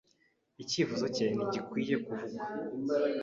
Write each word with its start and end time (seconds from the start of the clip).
Icyifuzo 0.63 1.05
cye 1.15 1.25
ntigikwiye 1.35 1.95
kuvugwa. 2.05 2.43